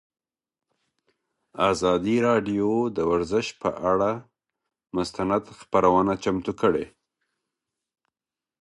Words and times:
ازادي 1.71 2.17
راډیو 2.27 2.69
د 2.95 2.97
ورزش 3.11 3.47
پر 3.61 3.73
اړه 3.91 4.11
مستند 4.95 5.43
خپرونه 5.59 6.13
چمتو 6.23 6.51
کړې. 6.61 6.85